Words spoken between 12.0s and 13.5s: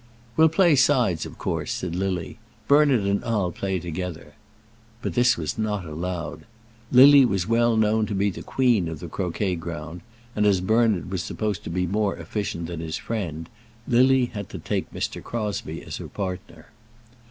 efficient than his friend,